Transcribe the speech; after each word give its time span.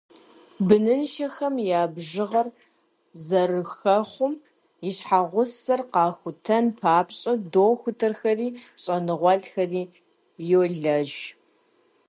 Быныншэхэм 0.67 1.55
я 1.79 1.83
бжыгъэр 1.93 2.47
зэрыхэхъуэм 3.25 4.33
и 4.87 4.91
щхьэусыгъуэр 4.95 5.81
къахутэн 5.91 6.65
папщӏэ 6.79 7.33
дохутырхэри 7.51 8.47
щӏэныгъэлӏхэри 8.81 9.83
йолэжь. 10.49 11.17